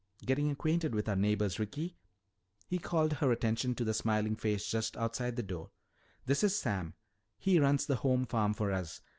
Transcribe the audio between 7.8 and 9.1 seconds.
the home farm for us.